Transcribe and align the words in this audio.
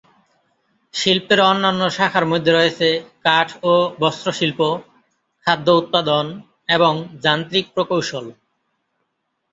শিল্পের 0.93 1.39
অন্যান্য 1.43 1.81
শাখার 1.89 2.25
মধ্যে 2.25 2.51
রয়েছে 2.53 2.87
কাঠ 3.25 3.47
ও 3.63 3.73
বস্ত্র 3.99 4.27
শিল্প, 4.31 4.59
খাদ্য 5.45 5.67
উৎপাদন 5.71 6.25
এবং 6.69 6.93
যান্ত্রিক 7.23 7.65
প্রকৌশল। 7.75 8.25